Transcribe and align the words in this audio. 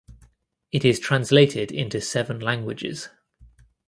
It 0.71 0.83
is 0.83 0.97
translated 0.99 1.71
into 1.71 2.01
seven 2.01 2.39
languages. 2.39 3.09